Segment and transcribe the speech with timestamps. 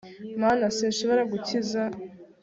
[0.41, 1.81] Mana sinshobora gukiza